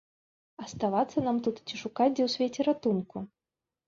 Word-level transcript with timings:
Аставацца 0.63 1.21
нам 1.27 1.37
тут 1.47 1.55
ці 1.67 1.75
шукаць 1.81 2.07
дзе 2.15 2.23
ў 2.27 2.33
свеце 2.37 2.61
ратунку? 2.69 3.23